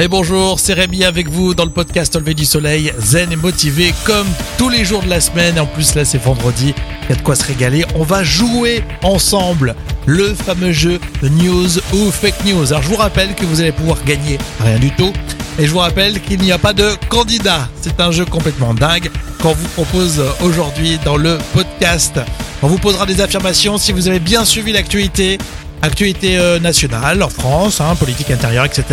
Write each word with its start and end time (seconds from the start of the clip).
Et 0.00 0.08
bonjour, 0.08 0.58
c'est 0.58 0.72
Rémi 0.72 1.04
avec 1.04 1.28
vous 1.28 1.54
dans 1.54 1.64
le 1.64 1.70
podcast 1.70 2.16
Levé 2.16 2.34
du 2.34 2.44
Soleil, 2.44 2.92
zen 2.98 3.30
et 3.30 3.36
motivé 3.36 3.94
comme 4.04 4.26
tous 4.58 4.68
les 4.68 4.84
jours 4.84 5.02
de 5.02 5.08
la 5.08 5.20
semaine. 5.20 5.56
Et 5.56 5.60
en 5.60 5.66
plus 5.66 5.94
là 5.94 6.04
c'est 6.04 6.22
vendredi, 6.22 6.74
il 7.02 7.10
y 7.10 7.12
a 7.12 7.16
de 7.16 7.22
quoi 7.22 7.36
se 7.36 7.44
régaler. 7.44 7.84
On 7.94 8.02
va 8.02 8.24
jouer 8.24 8.82
ensemble 9.02 9.74
le 10.06 10.34
fameux 10.34 10.72
jeu 10.72 10.98
News 11.22 11.78
ou 11.92 12.10
Fake 12.10 12.44
News. 12.44 12.72
Alors 12.72 12.82
je 12.82 12.88
vous 12.88 12.96
rappelle 12.96 13.34
que 13.34 13.44
vous 13.44 13.60
allez 13.60 13.72
pouvoir 13.72 14.02
gagner 14.04 14.38
rien 14.60 14.78
du 14.78 14.90
tout. 14.92 15.12
Et 15.58 15.66
je 15.66 15.70
vous 15.70 15.78
rappelle 15.78 16.20
qu'il 16.22 16.40
n'y 16.40 16.52
a 16.52 16.58
pas 16.58 16.72
de 16.72 16.90
candidat. 17.08 17.68
C'est 17.80 18.00
un 18.00 18.10
jeu 18.10 18.24
complètement 18.24 18.72
dingue 18.72 19.10
qu'on 19.42 19.52
vous 19.52 19.68
propose 19.68 20.22
aujourd'hui 20.42 20.98
dans 21.04 21.18
le 21.18 21.36
podcast. 21.52 22.18
On 22.62 22.68
vous 22.68 22.78
posera 22.78 23.04
des 23.04 23.20
affirmations 23.20 23.76
si 23.76 23.92
vous 23.92 24.08
avez 24.08 24.20
bien 24.20 24.44
suivi 24.44 24.72
l'actualité. 24.72 25.38
Actualité 25.82 26.38
euh, 26.38 26.60
nationale 26.60 27.24
en 27.24 27.28
France, 27.28 27.80
hein, 27.80 27.96
politique 27.96 28.30
intérieure, 28.30 28.64
etc. 28.64 28.84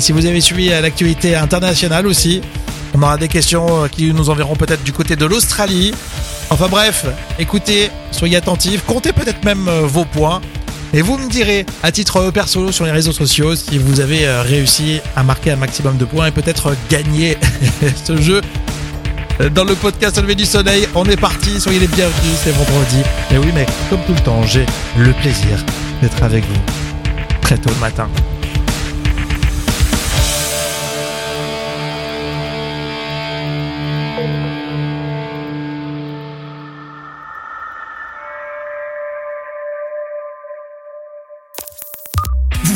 Et 0.00 0.02
si 0.02 0.12
vous 0.12 0.24
avez 0.24 0.40
suivi 0.40 0.70
euh, 0.70 0.80
l'actualité 0.80 1.36
internationale 1.36 2.06
aussi, 2.06 2.40
on 2.94 3.02
aura 3.02 3.18
des 3.18 3.28
questions 3.28 3.84
euh, 3.84 3.86
qui 3.86 4.14
nous 4.14 4.30
enverront 4.30 4.56
peut-être 4.56 4.82
du 4.82 4.94
côté 4.94 5.14
de 5.14 5.26
l'Australie. 5.26 5.92
Enfin 6.48 6.68
bref, 6.68 7.04
écoutez, 7.38 7.90
soyez 8.10 8.38
attentifs, 8.38 8.82
comptez 8.86 9.12
peut-être 9.12 9.44
même 9.44 9.68
euh, 9.68 9.82
vos 9.82 10.06
points. 10.06 10.40
Et 10.94 11.02
vous 11.02 11.18
me 11.18 11.28
direz, 11.28 11.66
à 11.82 11.92
titre 11.92 12.30
perso 12.30 12.72
sur 12.72 12.86
les 12.86 12.92
réseaux 12.92 13.12
sociaux, 13.12 13.54
si 13.54 13.76
vous 13.76 14.00
avez 14.00 14.26
réussi 14.40 15.00
à 15.16 15.22
marquer 15.22 15.50
un 15.50 15.56
maximum 15.56 15.98
de 15.98 16.06
points 16.06 16.28
et 16.28 16.32
peut-être 16.32 16.74
gagner 16.88 17.36
ce 18.06 18.16
jeu. 18.16 18.40
Dans 19.54 19.64
le 19.64 19.74
podcast 19.74 20.18
Levé 20.18 20.34
du 20.34 20.46
Soleil, 20.46 20.88
on 20.94 21.04
est 21.04 21.20
parti, 21.20 21.60
soyez 21.60 21.78
les 21.78 21.88
bienvenus, 21.88 22.38
c'est 22.42 22.52
vendredi. 22.52 23.02
Et 23.32 23.36
oui, 23.36 23.48
mais 23.54 23.66
comme 23.90 24.00
tout 24.06 24.14
le 24.14 24.20
temps, 24.20 24.42
j'ai 24.46 24.64
le 24.96 25.12
plaisir 25.12 25.62
d'être 26.00 26.22
avec 26.22 26.42
vous 26.46 26.60
très 27.42 27.58
tôt 27.58 27.68
le 27.68 27.80
matin. 27.80 28.08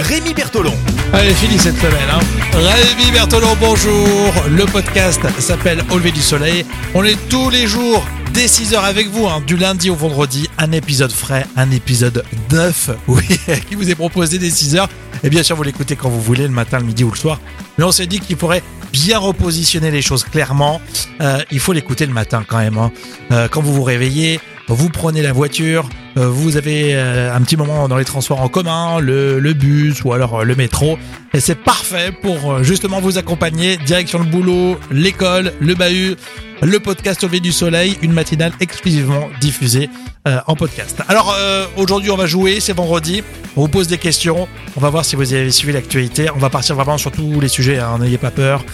Rémi 0.00 0.32
Bertolon. 0.32 0.74
Allez, 1.12 1.34
fini 1.34 1.58
cette 1.58 1.76
semaine. 1.76 2.08
Hein. 2.12 2.20
Rémi 2.52 3.10
Bertolon, 3.10 3.56
bonjour. 3.60 4.32
Le 4.48 4.64
podcast 4.64 5.20
s'appelle 5.40 5.82
Au 5.90 5.96
lever 5.96 6.12
du 6.12 6.20
soleil. 6.20 6.64
On 6.94 7.02
est 7.04 7.18
tous 7.28 7.50
les 7.50 7.66
jours 7.66 8.06
dès 8.32 8.46
6h 8.46 8.76
avec 8.76 9.08
vous, 9.08 9.26
hein, 9.26 9.42
du 9.44 9.56
lundi 9.56 9.90
au 9.90 9.96
vendredi. 9.96 10.48
Un 10.56 10.70
épisode 10.70 11.10
frais, 11.10 11.46
un 11.56 11.70
épisode 11.72 12.24
neuf, 12.52 12.90
oui, 13.08 13.24
qui 13.68 13.74
vous 13.74 13.90
est 13.90 13.96
proposé 13.96 14.38
dès 14.38 14.50
6h. 14.50 14.86
Et 15.24 15.30
bien 15.30 15.42
sûr, 15.42 15.56
vous 15.56 15.64
l'écoutez 15.64 15.96
quand 15.96 16.08
vous 16.08 16.22
voulez, 16.22 16.44
le 16.44 16.54
matin, 16.54 16.78
le 16.78 16.84
midi 16.84 17.02
ou 17.02 17.10
le 17.10 17.16
soir. 17.16 17.40
Mais 17.76 17.84
on 17.84 17.92
s'est 17.92 18.06
dit 18.06 18.20
qu'il 18.20 18.36
faudrait 18.36 18.62
bien 18.92 19.18
repositionner 19.18 19.90
les 19.90 20.02
choses 20.02 20.22
clairement. 20.22 20.80
Euh, 21.20 21.42
il 21.50 21.58
faut 21.58 21.72
l'écouter 21.72 22.06
le 22.06 22.12
matin 22.12 22.44
quand 22.46 22.58
même. 22.58 22.78
Hein. 22.78 22.92
Euh, 23.32 23.48
quand 23.48 23.62
vous 23.62 23.74
vous 23.74 23.82
réveillez, 23.82 24.40
vous 24.74 24.90
prenez 24.90 25.22
la 25.22 25.32
voiture, 25.32 25.88
euh, 26.16 26.28
vous 26.28 26.56
avez 26.56 26.94
euh, 26.94 27.34
un 27.34 27.40
petit 27.40 27.56
moment 27.56 27.88
dans 27.88 27.96
les 27.96 28.04
transports 28.04 28.40
en 28.40 28.48
commun, 28.48 29.00
le, 29.00 29.52
bus 29.54 30.04
ou 30.04 30.12
alors 30.12 30.40
euh, 30.40 30.44
le 30.44 30.54
métro, 30.54 30.98
et 31.32 31.40
c'est 31.40 31.54
parfait 31.54 32.12
pour 32.12 32.62
justement 32.62 33.00
vous 33.00 33.18
accompagner. 33.18 33.78
Direction 33.78 34.18
le 34.18 34.26
boulot, 34.26 34.76
l'école, 34.90 35.52
le 35.60 35.74
bahut, 35.74 36.16
le 36.60 36.80
podcast 36.80 37.24
au 37.24 37.28
du 37.28 37.52
soleil, 37.52 37.96
une 38.02 38.12
matinale 38.12 38.52
exclusivement 38.60 39.28
diffusée 39.40 39.88
en 40.46 40.56
podcast. 40.56 41.00
Alors 41.08 41.34
aujourd'hui 41.76 42.10
on 42.10 42.16
va 42.16 42.26
jouer, 42.26 42.60
c'est 42.60 42.72
vendredi, 42.72 43.22
on 43.56 43.62
vous 43.62 43.68
pose 43.68 43.86
des 43.86 43.96
questions, 43.96 44.48
on 44.76 44.80
va 44.80 44.90
voir 44.90 45.04
si 45.04 45.14
vous 45.14 45.32
avez 45.32 45.50
suivi 45.50 45.72
l'actualité, 45.72 46.28
on 46.34 46.38
va 46.38 46.50
partir 46.50 46.74
vraiment 46.74 46.98
sur 46.98 47.12
tous 47.12 47.40
les 47.40 47.48
sujets, 47.48 47.78
hein, 47.78 47.98
n'ayez 47.98 48.18
pas 48.18 48.30
peur, 48.30 48.64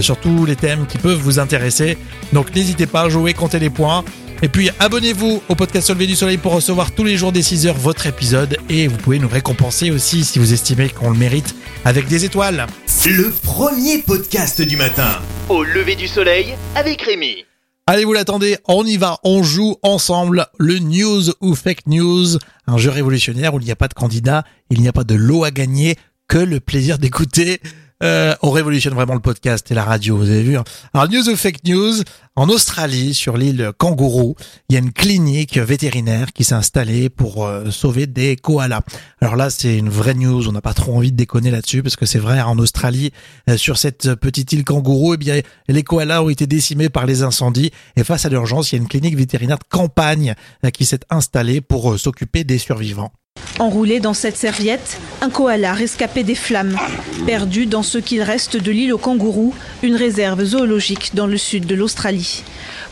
sur 0.00 0.16
tous 0.16 0.46
les 0.46 0.56
thèmes 0.56 0.86
qui 0.86 0.98
peuvent 0.98 1.18
vous 1.18 1.38
intéresser. 1.38 1.98
Donc 2.32 2.54
n'hésitez 2.54 2.86
pas 2.86 3.02
à 3.02 3.08
jouer, 3.08 3.34
comptez 3.34 3.58
les 3.58 3.70
points. 3.70 4.02
Et 4.42 4.48
puis 4.48 4.70
abonnez-vous 4.78 5.42
au 5.48 5.54
podcast 5.54 5.88
Lever 5.88 6.06
du 6.06 6.14
Soleil 6.14 6.36
pour 6.36 6.52
recevoir 6.52 6.92
tous 6.92 7.04
les 7.04 7.16
jours 7.16 7.32
dès 7.32 7.40
6h 7.40 7.72
votre 7.72 8.06
épisode 8.06 8.58
et 8.68 8.86
vous 8.86 8.98
pouvez 8.98 9.18
nous 9.18 9.28
récompenser 9.28 9.90
aussi 9.90 10.24
si 10.24 10.38
vous 10.38 10.52
estimez 10.52 10.90
qu'on 10.90 11.10
le 11.10 11.16
mérite 11.16 11.54
avec 11.86 12.06
des 12.06 12.26
étoiles. 12.26 12.66
Le 13.06 13.30
premier 13.30 13.98
podcast 13.98 14.60
du 14.60 14.76
matin. 14.76 15.22
Au 15.48 15.64
lever 15.64 15.96
du 15.96 16.06
soleil 16.06 16.54
avec 16.74 17.00
Rémi. 17.02 17.46
Allez, 17.86 18.04
vous 18.04 18.12
l'attendez, 18.12 18.58
on 18.66 18.84
y 18.84 18.96
va, 18.96 19.18
on 19.22 19.42
joue 19.42 19.76
ensemble 19.82 20.46
le 20.58 20.80
news 20.80 21.22
ou 21.40 21.54
fake 21.54 21.86
news, 21.86 22.36
un 22.66 22.76
jeu 22.78 22.90
révolutionnaire 22.90 23.54
où 23.54 23.60
il 23.60 23.64
n'y 23.64 23.70
a 23.70 23.76
pas 23.76 23.88
de 23.88 23.94
candidat, 23.94 24.44
il 24.70 24.82
n'y 24.82 24.88
a 24.88 24.92
pas 24.92 25.04
de 25.04 25.14
lot 25.14 25.44
à 25.44 25.50
gagner, 25.50 25.94
que 26.28 26.38
le 26.38 26.60
plaisir 26.60 26.98
d'écouter. 26.98 27.60
Euh, 28.02 28.34
on 28.42 28.50
révolutionne 28.50 28.92
vraiment 28.92 29.14
le 29.14 29.20
podcast 29.20 29.70
et 29.70 29.74
la 29.74 29.82
radio, 29.82 30.18
vous 30.18 30.28
avez 30.28 30.42
vu. 30.42 30.58
hein. 30.58 30.64
Alors, 30.92 31.08
news 31.08 31.30
ou 31.30 31.36
fake 31.36 31.64
news, 31.64 31.94
en 32.36 32.50
Australie, 32.50 33.14
sur 33.14 33.38
l'île 33.38 33.72
Kangourou, 33.78 34.36
il 34.68 34.74
y 34.74 34.76
a 34.76 34.80
une 34.80 34.92
clinique 34.92 35.56
vétérinaire 35.56 36.34
qui 36.34 36.44
s'est 36.44 36.54
installée 36.54 37.08
pour 37.08 37.46
euh, 37.46 37.70
sauver 37.70 38.06
des 38.06 38.36
koalas. 38.36 38.82
Alors 39.22 39.36
là, 39.36 39.48
c'est 39.48 39.78
une 39.78 39.88
vraie 39.88 40.12
news, 40.12 40.46
on 40.46 40.52
n'a 40.52 40.60
pas 40.60 40.74
trop 40.74 40.94
envie 40.94 41.10
de 41.10 41.16
déconner 41.16 41.50
là-dessus, 41.50 41.82
parce 41.82 41.96
que 41.96 42.04
c'est 42.04 42.18
vrai, 42.18 42.42
en 42.42 42.58
Australie, 42.58 43.12
euh, 43.48 43.56
sur 43.56 43.78
cette 43.78 44.14
petite 44.16 44.52
île 44.52 44.64
Kangourou, 44.64 45.14
eh 45.14 45.16
bien, 45.16 45.40
les 45.68 45.82
koalas 45.82 46.22
ont 46.22 46.28
été 46.28 46.46
décimés 46.46 46.90
par 46.90 47.06
les 47.06 47.22
incendies, 47.22 47.70
et 47.96 48.04
face 48.04 48.26
à 48.26 48.28
l'urgence, 48.28 48.72
il 48.72 48.74
y 48.74 48.78
a 48.78 48.82
une 48.82 48.88
clinique 48.88 49.16
vétérinaire 49.16 49.58
de 49.58 49.64
campagne 49.70 50.34
qui 50.74 50.84
s'est 50.84 51.00
installée 51.08 51.62
pour 51.62 51.98
s'occuper 51.98 52.44
des 52.44 52.58
survivants. 52.58 53.12
Enroulé 53.58 54.00
dans 54.00 54.12
cette 54.12 54.36
serviette, 54.36 54.98
un 55.22 55.30
koala 55.30 55.72
rescapé 55.72 56.24
des 56.24 56.34
flammes, 56.34 56.76
perdu 57.24 57.64
dans 57.64 57.82
ce 57.82 57.96
qu'il 57.96 58.20
reste 58.20 58.58
de 58.58 58.70
l'île 58.70 58.92
aux 58.92 58.98
kangourous, 58.98 59.54
une 59.82 59.96
réserve 59.96 60.44
zoologique 60.44 61.12
dans 61.14 61.26
le 61.26 61.38
sud 61.38 61.64
de 61.64 61.74
l'Australie. 61.74 62.44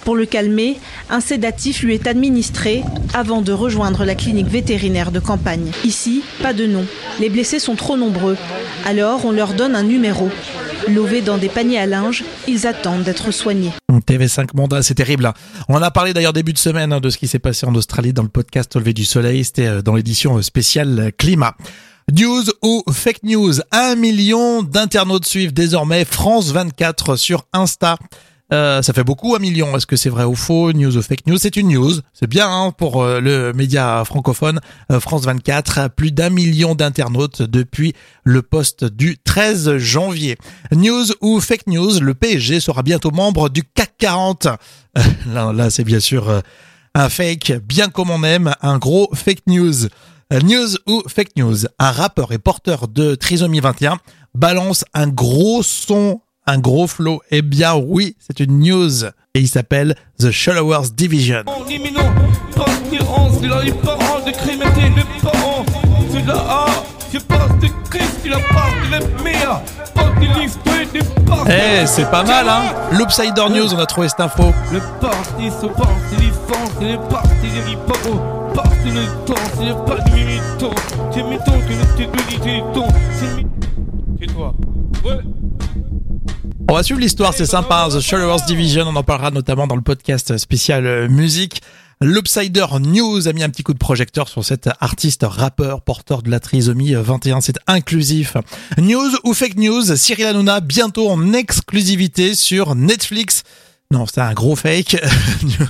Pour 0.07 0.17
le 0.17 0.25
calmer, 0.25 0.79
un 1.11 1.21
sédatif 1.21 1.83
lui 1.83 1.95
est 1.95 2.07
administré 2.07 2.83
avant 3.13 3.43
de 3.43 3.53
rejoindre 3.53 4.07
la 4.07 4.15
clinique 4.15 4.49
vétérinaire 4.49 5.13
de 5.13 5.21
campagne. 5.21 5.71
Ici, 5.85 6.23
pas 6.43 6.55
de 6.55 6.67
nom. 6.67 6.87
Les 7.21 7.29
blessés 7.29 7.59
sont 7.59 7.75
trop 7.75 7.99
nombreux. 7.99 8.39
Alors, 8.87 9.27
on 9.27 9.33
leur 9.33 9.53
donne 9.53 9.77
un 9.77 9.83
numéro. 9.83 10.31
Lovés 10.89 11.23
dans 11.23 11.39
des 11.39 11.49
paniers 11.49 11.79
à 11.79 11.87
linge, 11.87 12.25
ils 12.47 12.67
attendent 12.67 13.03
d'être 13.03 13.31
soignés. 13.31 13.73
TV5 14.07 14.49
Mandat, 14.55 14.83
c'est 14.83 14.95
terrible. 14.95 15.33
On 15.69 15.77
en 15.77 15.83
a 15.83 15.91
parlé 15.91 16.13
d'ailleurs 16.13 16.33
début 16.33 16.53
de 16.53 16.59
semaine 16.59 16.93
hein, 16.93 17.01
de 17.01 17.11
ce 17.11 17.19
qui 17.19 17.29
s'est 17.29 17.39
passé 17.39 17.67
en 17.67 17.75
Australie 17.75 18.13
dans 18.13 18.23
le 18.23 18.29
podcast 18.29 18.75
Au 18.77 18.79
lever 18.79 18.93
du 18.93 19.05
soleil. 19.05 19.45
C'était 19.45 19.67
euh, 19.67 19.83
dans 19.83 19.95
l'édition 19.95 20.37
euh, 20.37 20.43
spéciale 20.43 20.99
euh, 20.99 21.11
climat. 21.17 21.57
News 22.13 22.45
ou 22.63 22.83
fake 22.93 23.23
news? 23.23 23.55
Un 23.71 23.95
million 23.95 24.63
d'internautes 24.63 25.27
suivent 25.27 25.55
désormais 25.55 26.05
France 26.05 26.51
24 26.51 27.17
sur 27.17 27.47
Insta. 27.53 27.97
Euh, 28.53 28.83
ça 28.83 28.93
fait 28.93 29.05
beaucoup, 29.05 29.35
un 29.35 29.39
million. 29.39 29.77
Est-ce 29.77 29.87
que 29.87 29.97
c'est 29.97 30.11
vrai 30.11 30.25
ou 30.25 30.35
faux? 30.35 30.73
News 30.73 30.97
ou 30.97 31.03
fake 31.03 31.27
news? 31.27 31.39
C'est 31.39 31.57
une 31.57 31.69
news. 31.69 31.95
C'est 32.13 32.27
bien 32.27 32.49
hein, 32.49 32.73
pour 32.73 33.03
euh, 33.03 33.21
le 33.21 33.53
média 33.53 34.05
francophone 34.05 34.61
euh, 34.93 35.01
France 35.01 35.25
24. 35.25 35.89
Plus 35.89 36.13
d'un 36.13 36.31
million 36.31 36.75
d'internautes 36.75 37.43
depuis 37.43 37.95
le 38.23 38.43
poste 38.43 38.85
du 38.85 39.19
13 39.19 39.79
janvier. 39.79 40.37
News 40.73 41.07
ou 41.21 41.41
fake 41.41 41.67
news? 41.69 42.01
Le 42.01 42.15
PSG 42.15 42.61
sera 42.61 42.83
bientôt 42.83 43.11
membre 43.11 43.49
du 43.49 43.63
CAC 43.63 43.95
40. 43.99 44.47
Euh, 44.47 45.53
là, 45.53 45.71
c'est 45.71 45.85
bien 45.85 46.01
sûr 46.01 46.29
euh, 46.29 46.41
un 46.95 47.09
fake, 47.09 47.53
bien 47.67 47.89
comme 47.89 48.11
on 48.11 48.23
aime, 48.23 48.55
un 48.61 48.79
gros 48.79 49.11
fake 49.15 49.47
news. 49.47 49.89
News 50.31 50.77
ou 50.87 51.03
fake 51.07 51.37
news? 51.37 51.67
Un 51.79 51.91
rappeur 51.91 52.33
et 52.33 52.39
porteur 52.39 52.89
de 52.89 53.15
trisomie 53.15 53.61
21 53.61 53.99
balance 54.35 54.85
un 54.95 55.09
gros 55.09 55.63
son, 55.63 56.21
un 56.47 56.59
gros 56.59 56.87
flow. 56.87 57.21
Eh 57.31 57.43
bien 57.43 57.75
oui, 57.75 58.17
c'est 58.19 58.41
une 58.41 58.59
news. 58.61 59.05
Et 59.35 59.41
il 59.41 59.49
s'appelle 59.49 59.95
The 60.19 60.31
Shallowers 60.31 60.91
Division. 60.95 61.43
Ni 61.69 61.79
mais 61.79 61.91
non, 61.91 62.03
pas 62.55 62.67
ni 62.91 62.99
onze, 63.01 63.39
il 63.43 63.53
a 63.53 63.63
les 63.63 63.73
parents 63.73 64.21
de 64.25 64.31
criminalité, 64.31 64.83
les 64.97 65.21
parents, 65.21 65.65
c'est 66.13 66.25
la 66.27 66.35
A, 66.35 66.67
je 67.13 67.19
passe 67.19 67.51
de 67.61 67.69
Christ, 67.91 68.21
il 68.25 68.33
a 68.33 68.37
pas 68.39 68.69
de 68.87 68.93
l'Emir, 68.93 69.61
pas 69.95 70.05
de 70.05 70.41
l'histoire 70.41 70.77
des 70.93 71.23
parents. 71.27 71.45
Eh, 71.49 71.85
c'est 71.87 72.09
pas 72.11 72.23
mal, 72.23 72.49
hein 72.49 72.63
L'Upsider 72.93 73.49
News, 73.51 73.75
on 73.75 73.79
a 73.79 73.87
trouvé 73.87 74.09
cette 74.09 74.21
info. 74.21 74.53
Le 74.73 74.79
parti 75.01 75.51
sont 75.61 75.69
partis, 75.69 76.17
les 76.21 76.31
fans, 76.31 76.71
c'est 76.79 76.85
les 76.87 76.99
partis, 77.11 77.29
les 77.43 77.61
riparos, 77.63 78.21
parti 78.55 78.91
le 78.93 79.27
temps, 79.27 79.35
c'est 79.59 79.65
le 79.65 79.75
pas 79.85 80.01
du 80.05 80.13
militant, 80.13 80.71
c'est 81.13 81.23
militant 81.25 81.53
que 81.53 81.73
le 81.73 81.97
t'es 81.97 82.07
de 82.07 82.31
l'idée 82.31 82.63
ton, 82.73 82.87
c'est 83.19 83.35
mi- 83.35 83.47
C'est 84.21 84.33
toi. 84.33 84.55
Ouais. 85.05 85.19
On 86.69 86.75
va 86.75 86.83
suivre 86.83 87.01
l'histoire, 87.01 87.35
c'est 87.35 87.47
sympa. 87.47 87.89
The 87.91 88.01
Shadowverse 88.01 88.47
Division, 88.47 88.87
on 88.89 88.97
en 88.97 89.03
parlera 89.03 89.31
notamment 89.31 89.67
dans 89.67 89.77
le 89.77 89.83
podcast 89.83 90.37
spécial 90.39 90.87
euh, 90.87 91.09
musique. 91.09 91.61
L'Upsider 92.01 92.67
News 92.81 93.29
a 93.29 93.33
mis 93.33 93.43
un 93.43 93.51
petit 93.51 93.63
coup 93.63 93.75
de 93.75 93.79
projecteur 93.79 94.29
sur 94.29 94.45
cet 94.45 94.69
artiste 94.81 95.25
rappeur 95.29 95.83
porteur 95.83 96.23
de 96.23 96.31
la 96.31 96.41
trisomie 96.41 96.95
21. 96.95 97.41
C'est 97.41 97.59
inclusif. 97.67 98.37
News 98.79 99.11
ou 99.25 99.35
fake 99.35 99.57
news, 99.57 99.95
Cyril 99.97 100.27
Hanouna 100.27 100.61
bientôt 100.61 101.09
en 101.09 101.33
exclusivité 101.33 102.35
sur 102.35 102.75
Netflix. 102.75 103.45
Non, 103.91 104.07
c'est 104.07 104.21
un 104.21 104.33
gros 104.33 104.57
fake. 104.57 104.97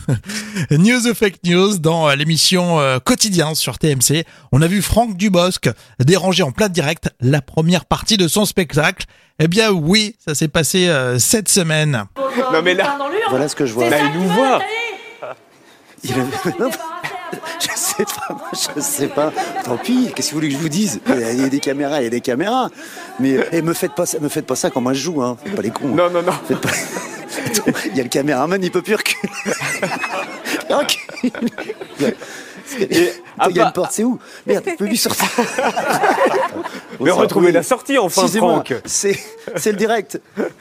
news 0.70 1.06
ou 1.08 1.14
fake 1.14 1.40
news 1.44 1.78
dans 1.78 2.08
l'émission 2.14 2.80
euh, 2.80 2.98
quotidien 2.98 3.54
sur 3.54 3.78
TMC. 3.78 4.24
On 4.52 4.62
a 4.62 4.66
vu 4.66 4.80
Franck 4.82 5.16
Dubosc 5.16 5.68
déranger 6.00 6.42
en 6.42 6.52
plein 6.52 6.68
direct 6.68 7.10
la 7.20 7.42
première 7.42 7.84
partie 7.84 8.16
de 8.16 8.28
son 8.28 8.44
spectacle. 8.46 9.06
Eh 9.40 9.48
bien 9.48 9.70
oui, 9.72 10.16
ça 10.24 10.34
s'est 10.34 10.48
passé 10.48 10.88
euh, 10.88 11.18
cette 11.18 11.48
semaine. 11.48 12.04
Non 12.52 12.62
mais 12.62 12.74
là, 12.74 12.96
Voilà 13.30 13.48
ce 13.48 13.56
que 13.56 13.66
je 13.66 13.72
vois. 13.74 13.90
là 13.90 13.98
il 14.00 14.20
nous 14.20 14.28
voit. 14.28 14.60
Il 16.04 16.12
a- 16.12 16.16
Non, 16.60 16.70
Je 17.60 17.68
sais 17.74 18.04
pas, 18.04 18.36
je 18.76 18.80
sais 18.80 19.08
pas. 19.08 19.32
Tant 19.64 19.76
pis, 19.76 20.12
qu'est-ce 20.14 20.28
que 20.28 20.34
vous 20.34 20.38
voulez 20.40 20.48
que 20.48 20.54
je 20.54 20.60
vous 20.60 20.68
dise? 20.68 21.00
Il 21.08 21.20
y 21.20 21.24
a- 21.24 21.32
il 21.32 21.40
y 21.40 21.44
a 21.44 21.48
des 21.48 21.60
caméras, 21.60 22.00
il 22.00 22.04
y 22.04 22.06
a 22.06 22.10
des 22.10 22.20
caméras. 22.20 22.70
Mais 23.18 23.36
et 23.52 23.60
me 23.60 23.74
faites 23.74 23.94
pas 23.94 24.06
ça, 24.06 24.18
me 24.20 24.28
faites 24.28 24.46
pas 24.46 24.56
ça 24.56 24.70
quand 24.70 24.80
moi 24.80 24.92
je 24.94 25.00
joue, 25.00 25.22
hein. 25.22 25.36
Faites 25.44 25.54
pas 25.56 25.62
les 25.62 25.70
cons. 25.70 25.88
Non, 25.88 26.08
non, 26.10 26.22
non. 26.22 26.32
Faites 26.46 26.60
pas- 26.60 26.70
Attends, 27.46 27.64
Il 27.86 27.96
y 27.96 28.00
a 28.00 28.02
le 28.02 28.08
caméraman, 28.08 28.62
il 28.62 28.70
peut 28.70 28.82
plus 28.82 28.94
reculer. 28.94 29.30
Et 32.80 33.12
il 33.50 33.56
y 33.56 33.60
a 33.60 33.66
une 33.66 33.72
porte, 33.72 33.92
c'est 33.92 34.04
où? 34.04 34.18
Merde, 34.46 34.64
tu 34.66 34.76
peux 34.76 34.86
lui 34.86 34.96
sortir. 34.96 35.28
Mais 37.00 37.10
retrouvez 37.10 37.48
oui. 37.48 37.52
la 37.52 37.62
sortie 37.62 37.98
enfin, 37.98 38.22
Excusez-moi, 38.22 38.64
Franck. 38.64 38.74
c'est 38.86 39.16
le 39.66 39.76
direct. 39.76 40.20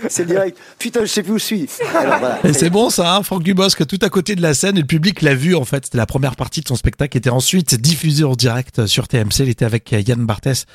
C'est 0.10 0.24
le 0.24 0.30
direct. 0.30 0.58
Putain, 0.80 1.02
je 1.02 1.06
sais 1.06 1.24
plus 1.24 1.34
où 1.34 1.40
je 1.40 1.44
suis. 1.44 1.70
Alors 1.96 2.20
voilà. 2.20 2.40
Et 2.44 2.54
c'est 2.54 2.70
bon 2.70 2.90
ça, 2.90 3.16
hein, 3.16 3.24
Franck 3.24 3.44
Dubosc, 3.44 3.86
tout 3.88 4.00
à 4.02 4.10
côté 4.10 4.36
de 4.36 4.42
la 4.42 4.54
scène, 4.54 4.78
et 4.78 4.82
le 4.82 4.88
public 4.88 5.22
l'a 5.22 5.36
vu 5.36 5.56
en 5.56 5.66
fait. 5.66 5.86
C'était 5.86 5.98
la 5.98 6.06
première 6.06 6.36
partie 6.36 6.62
de 6.62 6.68
son 6.68 6.76
spectacle 6.76 7.12
qui 7.12 7.18
était 7.18 7.30
ensuite 7.30 7.76
diffusée 7.76 8.26
en 8.26 8.36
direct 8.36 8.86
sur 8.86 9.08
TMC. 9.08 9.40
Il 9.40 9.50
était 9.50 9.66
avec 9.66 9.92
Yann 9.92 10.26
Barthès 10.26 10.66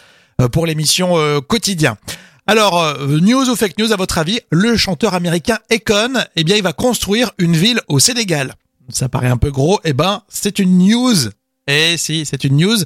euh, 0.41 0.49
pour 0.49 0.67
l'émission 0.67 1.19
euh, 1.19 1.41
Quotidien. 1.41 1.97
Alors, 2.51 2.83
euh, 2.83 3.21
news 3.21 3.51
ou 3.51 3.57
fake 3.57 3.77
news 3.77 3.93
à 3.93 3.97
votre 3.97 4.17
avis 4.17 4.41
Le 4.51 4.75
chanteur 4.79 5.13
américain 5.13 5.59
Akon, 5.71 6.15
eh 6.35 6.45
bien, 6.45 6.57
il 6.57 6.63
va 6.63 6.73
construire 6.73 7.33
une 7.37 7.55
ville 7.55 7.79
au 7.89 7.99
Sénégal. 7.99 8.55
Ça 8.89 9.11
paraît 9.11 9.29
un 9.29 9.37
peu 9.37 9.51
gros, 9.51 9.81
eh 9.85 9.93
ben, 9.93 10.23
c'est 10.31 10.59
une 10.59 10.79
news. 10.79 11.29
Eh 11.67 11.99
si, 11.99 12.25
c'est 12.25 12.45
une 12.45 12.57
news. 12.57 12.79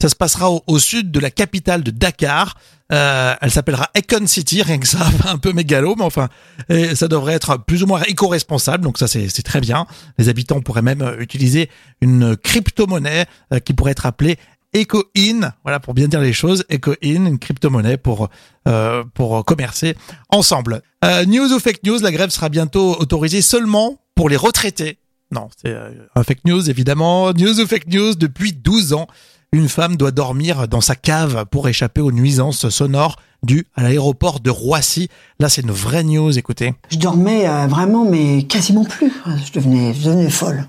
Ça 0.00 0.08
se 0.08 0.14
passera 0.14 0.52
au, 0.52 0.62
au 0.68 0.78
sud 0.78 1.10
de 1.10 1.18
la 1.18 1.32
capitale 1.32 1.82
de 1.82 1.90
Dakar. 1.90 2.54
Euh, 2.92 3.34
elle 3.40 3.50
s'appellera 3.50 3.90
Econ 3.96 4.28
City, 4.28 4.62
rien 4.62 4.78
que 4.78 4.86
ça, 4.86 5.00
un 5.26 5.38
peu 5.38 5.52
mégalo, 5.52 5.96
mais 5.96 6.04
enfin, 6.04 6.28
et 6.68 6.94
ça 6.94 7.08
devrait 7.08 7.34
être 7.34 7.56
plus 7.56 7.82
ou 7.82 7.86
moins 7.86 8.02
éco-responsable, 8.02 8.84
donc 8.84 8.96
ça 8.96 9.08
c'est 9.08 9.42
très 9.42 9.60
bien. 9.60 9.86
Les 10.18 10.28
habitants 10.28 10.60
pourraient 10.60 10.82
même 10.82 11.16
utiliser 11.18 11.68
une 12.00 12.36
crypto-monnaie 12.36 13.26
euh, 13.52 13.58
qui 13.58 13.74
pourrait 13.74 13.92
être 13.92 14.06
appelée 14.06 14.38
EcoIn, 14.74 15.52
voilà 15.62 15.80
pour 15.80 15.94
bien 15.94 16.08
dire 16.08 16.20
les 16.20 16.32
choses, 16.32 16.64
EcoIn, 16.72 17.26
une 17.26 17.38
crypto-monnaie 17.38 17.96
pour 17.96 18.28
euh, 18.68 19.04
pour 19.14 19.44
commercer 19.44 19.96
ensemble. 20.28 20.82
Euh, 21.04 21.24
news 21.24 21.52
ou 21.52 21.58
fake 21.58 21.82
news, 21.84 21.98
la 22.00 22.12
grève 22.12 22.30
sera 22.30 22.48
bientôt 22.48 22.96
autorisée 23.00 23.42
seulement 23.42 23.98
pour 24.14 24.28
les 24.28 24.36
retraités. 24.36 24.98
Non, 25.32 25.48
c'est 25.56 25.70
euh, 25.70 25.90
un 26.14 26.22
fake 26.22 26.44
news 26.44 26.68
évidemment. 26.68 27.32
News 27.32 27.60
ou 27.60 27.66
fake 27.66 27.86
news, 27.88 28.14
depuis 28.14 28.52
12 28.52 28.92
ans, 28.92 29.06
une 29.52 29.68
femme 29.68 29.96
doit 29.96 30.10
dormir 30.10 30.68
dans 30.68 30.80
sa 30.80 30.94
cave 30.94 31.46
pour 31.50 31.68
échapper 31.68 32.00
aux 32.00 32.12
nuisances 32.12 32.68
sonores 32.68 33.16
dues 33.42 33.66
à 33.74 33.82
l'aéroport 33.82 34.40
de 34.40 34.50
Roissy. 34.50 35.08
Là, 35.38 35.48
c'est 35.48 35.62
une 35.62 35.70
vraie 35.70 36.04
news, 36.04 36.36
écoutez. 36.38 36.74
Je 36.90 36.98
dormais 36.98 37.48
euh, 37.48 37.66
vraiment, 37.66 38.04
mais 38.04 38.44
quasiment 38.44 38.84
plus. 38.84 39.12
Je 39.46 39.52
devenais, 39.52 39.94
je 39.94 40.04
devenais 40.04 40.30
folle. 40.30 40.66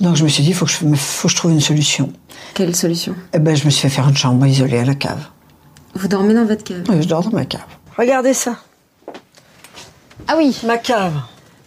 Donc 0.00 0.16
je 0.16 0.24
me 0.24 0.28
suis 0.28 0.42
dit, 0.42 0.50
il 0.50 0.54
faut, 0.54 0.64
que 0.64 0.70
je 0.70 0.84
me- 0.84 0.96
faut 0.96 1.28
que 1.28 1.32
je 1.32 1.36
trouve 1.36 1.50
une 1.52 1.60
solution. 1.60 2.10
Quelle 2.54 2.74
solution? 2.74 3.14
Et 3.34 3.38
ben, 3.38 3.54
je 3.54 3.64
me 3.66 3.70
suis 3.70 3.82
fait 3.88 3.94
faire 3.94 4.08
une 4.08 4.16
chambre 4.16 4.46
isolée 4.46 4.78
à 4.78 4.84
la 4.84 4.94
cave. 4.94 5.20
Vous 5.94 6.08
dormez 6.08 6.32
dans 6.34 6.44
votre 6.46 6.64
cave? 6.64 6.84
Oui, 6.88 7.02
je 7.02 7.08
dors 7.08 7.22
dans 7.22 7.36
ma 7.36 7.44
cave. 7.44 7.60
Regardez 7.98 8.32
ça, 8.34 8.56
Ah 10.28 10.34
oui 10.38 10.56
ma 10.64 10.78
cave. 10.78 11.12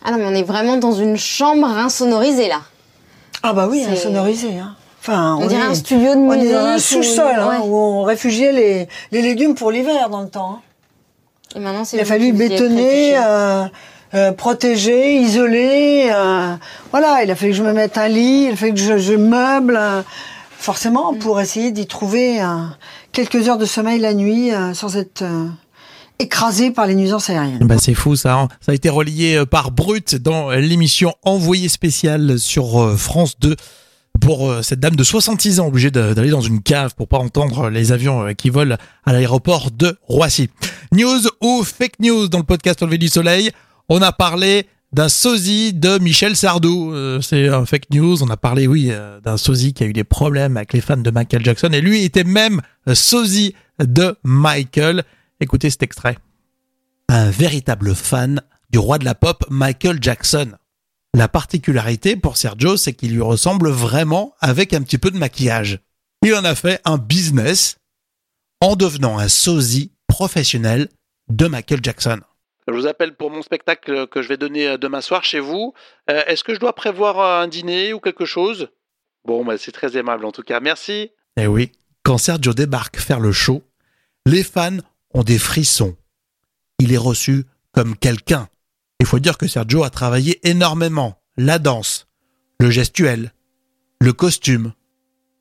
Ah 0.03 0.12
non, 0.12 0.18
mais 0.18 0.25
on 0.25 0.33
est 0.33 0.44
vraiment 0.44 0.77
dans 0.77 0.94
une 0.94 1.18
chambre 1.18 1.68
insonorisée 1.68 2.47
là. 2.47 2.62
Ah 3.44 3.53
bah 3.53 3.68
oui, 3.69 3.83
C'est- 3.85 3.91
insonorisé. 3.91 4.57
Hein. 4.57 4.75
Enfin, 5.01 5.38
On 5.39 5.47
dirait 5.47 5.62
est- 5.62 5.65
un 5.65 5.75
studio 5.75 6.15
de 6.15 6.19
On 6.19 6.31
est 6.33 6.51
dans 6.53 6.65
un 6.65 6.77
sous-sol 6.79 7.36
hein, 7.38 7.47
ouais. 7.50 7.57
où 7.68 7.75
on 7.75 8.03
réfugiait 8.03 8.53
les, 8.53 8.88
les 9.12 9.21
légumes 9.21 9.53
pour 9.53 9.69
l'hiver 9.71 10.09
dans 10.09 10.21
le 10.21 10.29
temps. 10.29 10.51
hein. 10.53 10.59
Et 11.56 11.59
maintenant, 11.59 11.83
c'est 11.83 11.97
Il 11.97 12.00
a 12.00 12.06
fallu 12.06 12.31
bétonner, 12.31 13.15
euh, 13.18 13.65
euh, 14.13 14.31
isoler. 15.21 16.10
euh, 16.13 16.56
voilà, 16.92 17.24
il 17.24 17.31
a 17.31 17.36
fallu 17.36 17.51
que 17.51 17.57
je 17.57 17.63
me 17.63 17.74
mette 17.74 17.98
un 17.98 18.07
lit, 18.07 18.45
il 18.48 18.54
a 18.54 18.56
fallu 18.56 18.74
que 18.74 18.80
je, 18.80 18.98
je 18.98 19.13
meuble. 19.13 19.77
euh, 19.80 20.01
forcément, 20.57 21.13
pour 21.13 21.42
essayer 21.42 21.71
d'y 21.71 21.88
trouver 21.88 22.42
euh, 22.42 22.45
quelques 23.12 23.48
heures 23.50 23.57
de 23.57 23.65
sommeil 23.65 24.00
la 24.00 24.13
nuit 24.13 24.54
euh, 24.54 24.74
sans 24.74 24.95
être 24.95 25.21
euh, 25.24 25.48
écrasé 26.19 26.71
par 26.71 26.88
les 26.88 26.95
nuisances 26.95 27.30
aériennes. 27.30 27.60
Bah, 27.68 27.75
c'est 27.80 27.94
fou 27.94 28.15
ça. 28.15 28.36
hein. 28.36 28.48
Ça 28.62 28.71
a 28.71 28.75
été 28.75 28.89
relié 28.89 29.44
par 29.50 29.71
Brut 29.71 30.15
dans 30.15 30.51
l'émission 30.51 31.13
Envoyé 31.24 31.68
spécial 31.68 32.39
sur 32.39 32.98
France 32.98 33.36
2 33.42 33.56
pour 34.21 34.54
cette 34.62 34.80
dame 34.80 34.95
de 34.95 35.04
66 35.04 35.60
ans 35.60 35.68
obligée 35.68 35.92
d'aller 35.92 36.30
dans 36.30 36.39
une 36.39 36.62
cave 36.62 36.94
pour 36.95 37.07
pas 37.10 37.18
entendre 37.18 37.69
les 37.69 37.92
avions 37.92 38.33
qui 38.38 38.50
volent 38.51 38.77
à 39.06 39.12
l'aéroport 39.12 39.69
de 39.71 39.98
Roissy. 40.07 40.50
News 40.94 41.19
ou 41.42 41.63
fake 41.63 42.00
news 42.00 42.27
dans 42.30 42.38
le 42.38 42.44
podcast 42.45 42.81
Enlevé 42.83 43.00
du 43.00 43.07
Soleil? 43.10 43.51
On 43.95 44.01
a 44.01 44.12
parlé 44.12 44.66
d'un 44.92 45.07
sosie 45.07 45.72
de 45.72 46.00
Michel 46.00 46.36
Sardou. 46.36 46.92
Euh, 46.95 47.22
c'est 47.22 47.48
un 47.48 47.63
fake 47.63 47.92
news. 47.92 48.24
On 48.24 48.30
a 48.31 48.38
parlé, 48.38 48.66
oui, 48.66 48.88
euh, 48.90 49.22
d'un 49.22 49.38
sosie 49.38 49.72
qui 49.72 49.84
a 49.84 49.86
eu 49.86 49.94
des 49.94 50.04
problèmes 50.04 50.57
avec 50.57 50.74
les 50.74 50.81
fans 50.81 50.98
de 50.98 51.12
Michael 51.12 51.45
Jackson 51.45 51.69
et 51.74 51.80
lui 51.80 52.04
était 52.04 52.24
même 52.24 52.62
euh, 52.88 52.95
sosie 52.95 53.54
de 53.78 54.18
Michael. 54.24 55.04
Écoutez 55.40 55.69
cet 55.69 55.84
extrait 55.84 56.18
un 57.07 57.30
véritable 57.30 57.94
fan 57.94 58.42
du 58.72 58.80
roi 58.80 58.98
de 58.98 59.06
la 59.06 59.13
pop 59.13 59.45
Michael 59.51 60.00
Jackson. 60.01 60.54
La 61.13 61.28
particularité 61.28 62.16
pour 62.16 62.38
Sergio, 62.38 62.78
c'est 62.78 62.94
qu'il 62.94 63.13
lui 63.13 63.22
ressemble 63.22 63.69
vraiment 63.69 64.34
avec 64.39 64.74
un 64.74 64.81
petit 64.81 64.98
peu 64.98 65.12
de 65.12 65.19
maquillage. 65.19 65.81
Il 66.25 66.34
en 66.34 66.46
a 66.46 66.56
fait 66.56 66.81
un 66.84 66.98
business 66.98 67.78
en 68.60 68.75
devenant 68.75 69.19
un 69.19 69.28
sosie 69.28 69.92
professionnel 70.07 70.89
de 71.30 71.46
Michael 71.46 71.81
Jackson. 71.84 72.22
Je 72.68 72.74
vous 72.74 72.88
appelle 72.88 73.15
pour 73.15 73.30
mon 73.30 73.42
spectacle 73.42 74.07
que 74.07 74.21
je 74.21 74.27
vais 74.27 74.38
donner 74.38 74.68
euh, 74.68 74.77
demain 74.77 75.01
soir 75.01 75.24
chez 75.24 75.39
vous. 75.39 75.74
Euh, 76.10 76.24
Est-ce 76.27 76.44
que 76.44 76.54
je 76.54 76.60
dois 76.60 76.74
prévoir 76.74 77.20
un 77.41 77.48
dîner 77.48 77.93
ou 77.93 78.00
quelque 78.00 78.25
chose? 78.25 78.70
Bon, 79.25 79.43
bah, 79.46 79.58
c'est 79.58 79.72
très 79.72 79.98
aimable 79.98 80.25
en 80.25 80.32
tout 80.32 80.43
cas. 80.43 80.60
Merci. 80.60 81.12
Eh 81.38 81.48
oui, 81.48 81.72
quand 82.03 82.17
Sergio 82.17 82.53
débarque 82.53 82.98
faire 83.00 83.20
le 83.20 83.32
show, 83.32 83.63
les 84.25 84.43
fans 84.43 84.77
ont 85.13 85.24
des 85.24 85.38
frissons 85.39 85.96
il 86.84 86.91
est 86.91 86.98
reçu 86.98 87.46
comme 87.72 87.96
quelqu'un. 87.96 88.50
Il 89.00 89.05
faut 89.05 89.20
dire 89.20 89.38
que 89.38 89.48
Sergio 89.48 89.84
a 89.84 89.89
travaillé 89.89 90.39
énormément. 90.48 91.17
La 91.38 91.58
danse, 91.58 92.08
le 92.60 92.70
gestuel, 92.70 93.34
le 94.00 94.13
costume. 94.13 94.74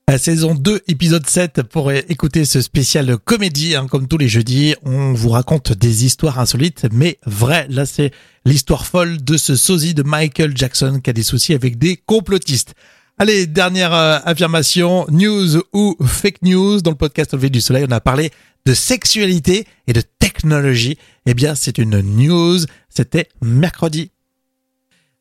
La 0.09 0.19
saison 0.19 0.55
2, 0.57 0.83
épisode 0.89 1.27
7, 1.27 1.63
pour 1.63 1.93
écouter 1.93 2.45
ce 2.45 2.61
spécial 2.61 3.17
comédie, 3.19 3.77
hein, 3.77 3.87
comme 3.89 4.09
tous 4.09 4.19
les 4.19 4.29
jeudis, 4.29 4.75
on 4.83 5.13
vous 5.13 5.29
raconte 5.31 5.73
des 5.73 6.05
histoires 6.05 6.41
insolites, 6.41 6.87
mais 6.93 7.19
vraies. 7.25 7.67
Là, 7.71 7.87
c'est 7.87 8.11
l'histoire 8.45 8.85
folle 8.85 9.23
de 9.23 9.37
ce 9.37 9.55
sosie 9.55 9.95
de 9.95 10.03
Michael 10.03 10.57
Jackson 10.57 11.01
qui 11.03 11.09
a 11.09 11.13
des 11.13 11.23
soucis 11.23 11.55
avec 11.55 11.79
des 11.79 11.97
complotistes. 11.97 12.75
Allez, 13.17 13.47
dernière 13.47 13.95
euh, 13.95 14.19
affirmation, 14.25 15.07
news 15.09 15.63
ou 15.73 15.97
fake 16.05 16.43
news? 16.43 16.81
Dans 16.83 16.91
le 16.91 16.97
podcast 16.97 17.33
lever 17.33 17.49
du 17.49 17.61
soleil, 17.61 17.87
on 17.89 17.93
a 17.93 18.01
parlé 18.01 18.33
de 18.67 18.75
sexualité 18.75 19.67
et 19.87 19.93
de 19.93 20.03
technologie. 20.19 20.99
Eh 21.27 21.35
bien, 21.35 21.55
c'est 21.55 21.79
une 21.79 22.01
news. 22.01 22.59
C'était 22.89 23.29
mercredi. 23.41 24.11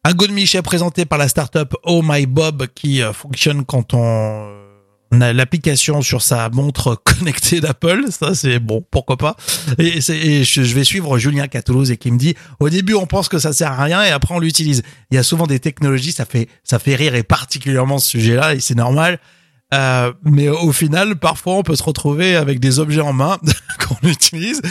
Un 0.04 0.14
Good 0.14 0.32
Michel 0.32 0.64
présenté 0.64 1.06
par 1.06 1.20
la 1.20 1.28
startup 1.28 1.76
Oh 1.84 2.02
My 2.04 2.26
Bob 2.26 2.66
qui 2.74 3.04
euh, 3.04 3.14
fonctionne 3.14 3.64
quand 3.64 3.94
on 3.94 4.61
on 5.12 5.22
a 5.22 5.34
l'application 5.34 6.02
sur 6.02 6.22
sa 6.22 6.50
montre 6.50 6.96
connectée 7.04 7.60
d'Apple, 7.60 8.06
ça 8.10 8.34
c'est 8.34 8.60
bon, 8.60 8.84
pourquoi 8.90 9.18
pas. 9.18 9.36
Et, 9.78 10.02
je, 10.02 10.62
vais 10.74 10.84
suivre 10.84 11.18
Julien 11.18 11.48
qui 11.48 11.58
est 11.58 11.60
à 11.60 11.64
Toulouse 11.64 11.92
et 11.92 11.98
qui 11.98 12.12
me 12.12 12.18
dit, 12.18 12.36
au 12.60 12.70
début 12.70 12.94
on 12.94 13.06
pense 13.06 13.30
que 13.30 13.40
ça 13.40 13.54
sert 13.54 13.72
à 13.72 13.84
rien 13.84 14.04
et 14.04 14.10
après 14.10 14.34
on 14.34 14.40
l'utilise. 14.40 14.84
Il 15.12 15.16
y 15.16 15.18
a 15.18 15.24
souvent 15.24 15.48
des 15.48 15.60
technologies, 15.60 16.12
ça 16.12 16.26
fait 16.26 16.48
ça 16.64 16.80
fait 16.80 16.96
rire 16.96 17.16
et 17.16 17.24
particulièrement 17.24 18.00
ce 18.00 18.10
sujet-là 18.10 18.56
et 18.56 18.60
c'est 18.60 18.76
normal. 18.76 19.20
Euh, 19.74 20.12
mais 20.24 20.50
au 20.50 20.74
final, 20.74 21.16
parfois, 21.16 21.56
on 21.56 21.64
peut 21.64 21.78
se 21.78 21.84
retrouver 21.84 22.36
avec 22.36 22.60
des 22.60 22.80
objets 22.80 23.02
en 23.02 23.14
main 23.14 23.40
qu'on 23.80 24.08
utilise. 24.08 24.62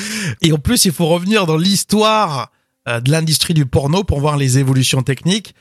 Et 0.43 0.53
en 0.53 0.59
plus, 0.59 0.85
il 0.85 0.93
faut 0.93 1.07
revenir 1.07 1.47
dans 1.47 1.57
l'histoire 1.57 2.51
euh, 2.87 3.01
de 3.01 3.11
l'industrie 3.11 3.55
du 3.55 3.65
porno 3.65 4.05
pour 4.05 4.21
voir 4.21 4.37
les 4.37 4.59
évolutions 4.59 5.03
techniques. 5.03 5.55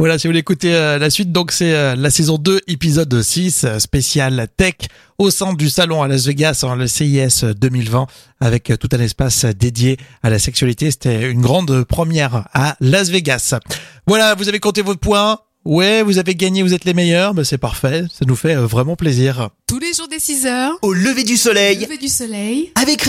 Voilà, 0.00 0.18
si 0.18 0.26
vous 0.26 0.30
voulez 0.30 0.38
écouter 0.40 0.74
euh, 0.74 0.96
la 0.96 1.10
suite, 1.10 1.30
donc 1.30 1.52
c'est 1.52 1.74
euh, 1.74 1.94
la 1.94 2.08
saison 2.08 2.38
2, 2.38 2.60
épisode 2.68 3.20
6, 3.20 3.64
euh, 3.64 3.78
spécial 3.78 4.48
tech 4.56 4.76
au 5.18 5.30
centre 5.30 5.58
du 5.58 5.68
salon 5.68 6.02
à 6.02 6.08
Las 6.08 6.24
Vegas, 6.24 6.60
en 6.62 6.74
le 6.74 6.86
CIS 6.86 7.44
2020, 7.44 8.06
avec 8.40 8.70
euh, 8.70 8.78
tout 8.78 8.88
un 8.92 9.00
espace 9.00 9.44
dédié 9.44 9.98
à 10.22 10.30
la 10.30 10.38
sexualité. 10.38 10.90
C'était 10.90 11.30
une 11.30 11.42
grande 11.42 11.84
première 11.84 12.48
à 12.54 12.76
Las 12.80 13.10
Vegas. 13.10 13.58
Voilà, 14.06 14.34
vous 14.36 14.48
avez 14.48 14.58
compté 14.58 14.80
votre 14.80 15.00
points. 15.00 15.38
Ouais, 15.66 16.02
vous 16.02 16.16
avez 16.16 16.34
gagné, 16.34 16.62
vous 16.62 16.72
êtes 16.72 16.86
les 16.86 16.94
meilleurs. 16.94 17.34
Ben, 17.34 17.44
c'est 17.44 17.58
parfait, 17.58 18.04
ça 18.10 18.24
nous 18.26 18.36
fait 18.36 18.56
euh, 18.56 18.64
vraiment 18.64 18.96
plaisir. 18.96 19.50
Tous 19.66 19.78
les 19.78 19.92
jours 19.92 20.08
des 20.08 20.18
6 20.18 20.46
heures, 20.46 20.78
Au 20.80 20.94
lever 20.94 21.24
du 21.24 21.36
soleil, 21.36 21.78
lever 21.80 21.98
du 21.98 22.08
soleil. 22.08 22.72
avec 22.74 23.02